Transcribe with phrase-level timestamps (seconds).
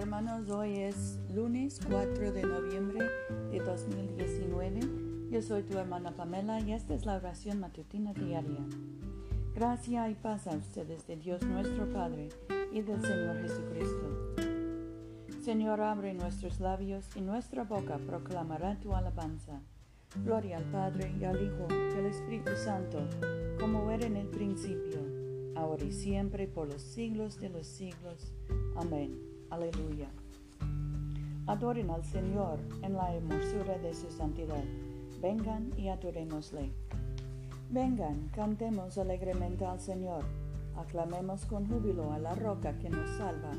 [0.00, 3.06] hermanos, hoy es lunes 4 de noviembre
[3.50, 4.80] de 2019.
[5.30, 8.64] Yo soy tu hermana Pamela y esta es la oración matutina diaria.
[9.54, 12.30] Gracia y paz a ustedes de Dios nuestro Padre
[12.72, 14.34] y del Señor Jesucristo.
[15.42, 19.60] Señor, abre nuestros labios y nuestra boca proclamará tu alabanza.
[20.24, 23.06] Gloria al Padre y al Hijo y al Espíritu Santo,
[23.60, 25.00] como era en el principio,
[25.56, 28.32] ahora y siempre, por los siglos de los siglos.
[28.76, 29.29] Amén.
[29.50, 30.08] Aleluya.
[31.48, 34.62] Adoren al Señor en la hermosura de su santidad.
[35.20, 36.70] Vengan y adorémosle.
[37.68, 40.22] Vengan, cantemos alegremente al Señor.
[40.76, 43.50] Aclamemos con júbilo a la roca que nos salva.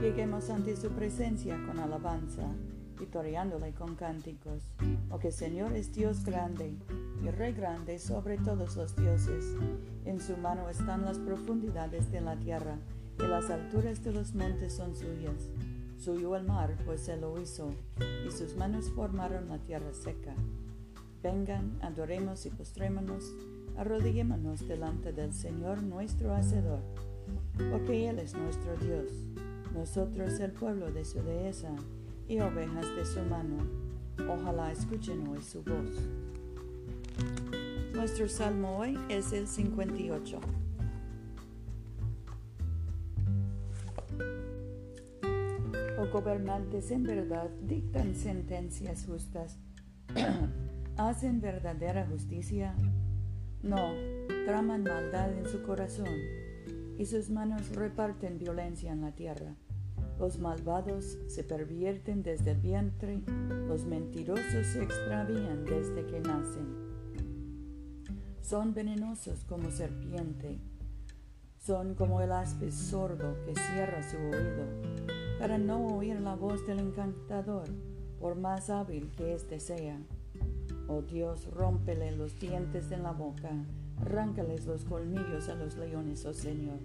[0.00, 2.48] Lleguemos ante su presencia con alabanza,
[2.98, 4.72] victoriándole con cánticos.
[5.10, 6.74] Oh que Señor es Dios grande
[7.22, 9.54] y Rey grande sobre todos los dioses.
[10.06, 12.78] En su mano están las profundidades de la tierra
[13.26, 15.50] y las alturas de los montes son suyas.
[15.98, 17.74] Suyo el mar, pues él lo hizo,
[18.26, 20.34] y sus manos formaron la tierra seca.
[21.22, 23.34] Vengan, adoremos y postrémonos,
[23.76, 26.80] arrodillémonos delante del Señor nuestro Hacedor,
[27.70, 29.10] porque Él es nuestro Dios,
[29.74, 31.74] nosotros el pueblo de su dehesa
[32.28, 33.56] y ovejas de su mano.
[34.28, 36.08] Ojalá escuchen hoy su voz.
[37.92, 40.38] Nuestro salmo hoy es el 58.
[46.06, 49.58] O gobernantes en verdad dictan sentencias justas,
[50.96, 52.74] hacen verdadera justicia.
[53.62, 53.92] No,
[54.44, 56.08] traman maldad en su corazón
[56.98, 59.54] y sus manos reparten violencia en la tierra.
[60.18, 63.20] Los malvados se pervierten desde el vientre,
[63.66, 66.66] los mentirosos se extravían desde que nacen.
[68.42, 70.58] Son venenosos como serpiente,
[71.58, 76.78] son como el aspe sordo que cierra su oído para no oír la voz del
[76.78, 77.68] encantador,
[78.18, 79.98] por más hábil que éste sea.
[80.88, 83.50] Oh Dios, rómpele los dientes en la boca,
[84.00, 86.78] arráncales los colmillos a los leones, oh Señor.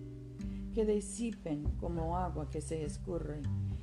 [0.73, 3.41] Que disipen como agua que se escurre,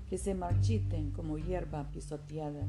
[0.09, 2.67] que se marchiten como hierba pisoteada,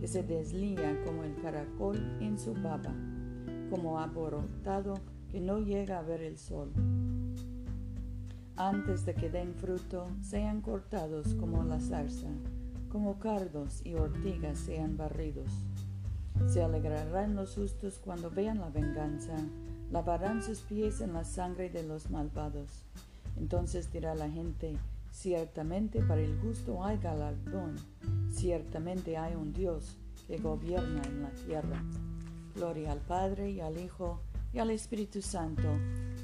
[0.00, 2.94] que se deslía como el caracol en su baba,
[3.70, 4.94] como aborotado
[5.30, 6.72] que no llega a ver el sol
[8.56, 12.28] antes de que den fruto, sean cortados como la zarza,
[12.90, 15.48] como cardos y ortigas sean barridos.
[16.48, 19.36] Se alegrarán los justos cuando vean la venganza,
[19.90, 22.84] lavarán sus pies en la sangre de los malvados.
[23.36, 24.76] Entonces dirá la gente,
[25.10, 27.76] ciertamente para el justo hay galardón,
[28.30, 31.82] ciertamente hay un Dios que gobierna en la tierra.
[32.54, 34.20] Gloria al Padre y al Hijo
[34.52, 35.68] y al Espíritu Santo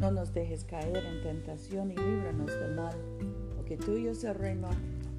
[0.00, 2.96] no nos dejes caer en tentación y líbranos del mal,
[3.54, 4.68] porque tuyo es el reino,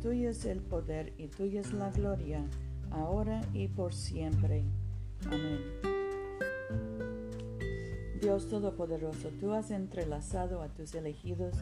[0.01, 2.43] tuyo es el poder y tuya es la gloria,
[2.89, 4.63] ahora y por siempre.
[5.27, 5.59] Amén.
[8.19, 11.55] Dios Todopoderoso, tú has entrelazado a tus elegidos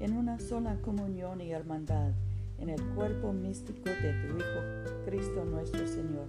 [0.00, 2.12] en una sola comunión y hermandad,
[2.58, 6.28] en el cuerpo místico de tu Hijo, Cristo nuestro Señor.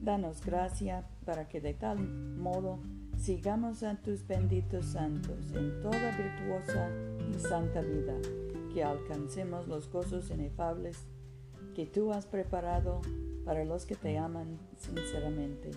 [0.00, 2.80] Danos gracia para que de tal modo
[3.22, 6.90] sigamos a tus benditos santos en toda virtuosa
[7.30, 8.16] y santa vida,
[8.74, 11.06] que alcancemos los gozos inefables
[11.72, 13.00] que tú has preparado
[13.44, 15.70] para los que te aman sinceramente.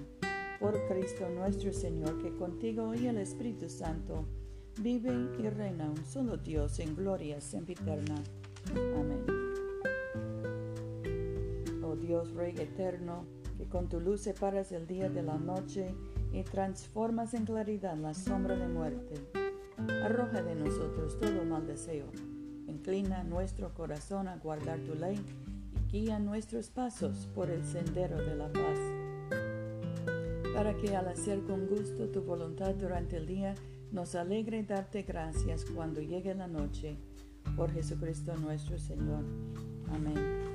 [0.60, 4.26] Por Cristo nuestro Señor, que contigo y el Espíritu Santo
[4.82, 8.16] vive y reina un solo Dios en gloria sempiterna.
[8.72, 9.24] Amén.
[11.84, 13.24] Oh Dios Rey eterno,
[13.56, 15.94] que con tu luz separas el día de la noche,
[16.36, 19.16] y transformas en claridad la sombra de muerte.
[20.04, 22.08] Arroja de nosotros todo mal deseo.
[22.68, 25.18] Inclina nuestro corazón a guardar tu ley
[25.74, 28.80] y guía nuestros pasos por el sendero de la paz.
[30.54, 33.56] Para que al hacer con gusto tu voluntad durante el día,
[33.92, 36.98] nos alegre darte gracias cuando llegue la noche.
[37.56, 39.24] Por Jesucristo nuestro Señor.
[39.94, 40.55] Amén.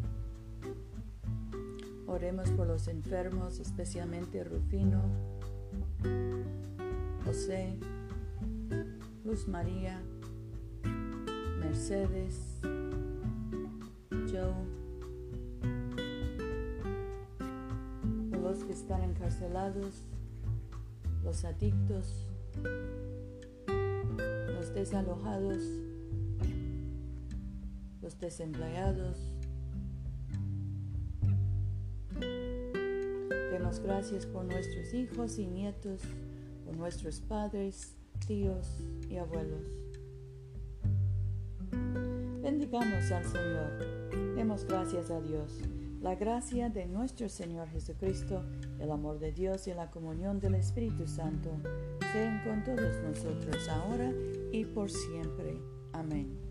[2.11, 5.01] Oremos por los enfermos, especialmente Rufino,
[7.23, 7.77] José,
[9.23, 10.01] Luz María,
[11.61, 12.59] Mercedes,
[14.29, 14.53] Joe,
[18.41, 20.03] los que están encarcelados,
[21.23, 22.27] los adictos,
[23.67, 25.63] los desalojados,
[28.01, 29.30] los desempleados.
[33.51, 35.99] Demos gracias por nuestros hijos y nietos,
[36.65, 38.65] por nuestros padres, tíos
[39.09, 39.65] y abuelos.
[42.41, 44.35] Bendigamos al Señor.
[44.37, 45.59] Demos gracias a Dios.
[46.01, 48.41] La gracia de nuestro Señor Jesucristo,
[48.79, 51.51] el amor de Dios y la comunión del Espíritu Santo
[52.13, 54.13] sean con todos nosotros ahora
[54.53, 55.57] y por siempre.
[55.91, 56.50] Amén.